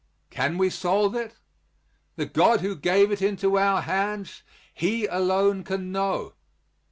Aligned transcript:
Can 0.31 0.57
we 0.57 0.71
solve 0.71 1.13
it? 1.13 1.35
The 2.15 2.25
God 2.25 2.61
who 2.61 2.75
gave 2.75 3.11
it 3.11 3.21
into 3.21 3.59
our 3.59 3.81
hands, 3.83 4.41
He 4.73 5.05
alone 5.05 5.63
can 5.63 5.91
know. 5.91 6.33